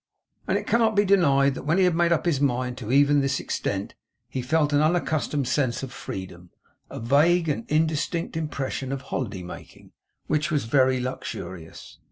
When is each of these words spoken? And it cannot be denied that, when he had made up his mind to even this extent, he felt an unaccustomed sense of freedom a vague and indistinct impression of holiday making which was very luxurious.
And 0.47 0.57
it 0.57 0.65
cannot 0.65 0.95
be 0.95 1.05
denied 1.05 1.53
that, 1.53 1.61
when 1.61 1.77
he 1.77 1.83
had 1.83 1.93
made 1.93 2.11
up 2.11 2.25
his 2.25 2.41
mind 2.41 2.75
to 2.79 2.91
even 2.91 3.21
this 3.21 3.39
extent, 3.39 3.93
he 4.29 4.41
felt 4.41 4.73
an 4.73 4.81
unaccustomed 4.81 5.47
sense 5.47 5.83
of 5.83 5.93
freedom 5.93 6.49
a 6.89 6.99
vague 6.99 7.47
and 7.47 7.69
indistinct 7.71 8.35
impression 8.35 8.91
of 8.91 9.03
holiday 9.03 9.43
making 9.43 9.91
which 10.25 10.49
was 10.49 10.65
very 10.65 10.99
luxurious. 10.99 11.99